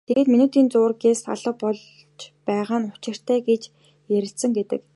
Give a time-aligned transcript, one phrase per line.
[0.07, 1.81] Тэгээд минутын зуур гялс алга болж
[2.47, 3.61] байгаа нь учиртай гэж
[4.17, 4.81] ярилцсан гэдэг.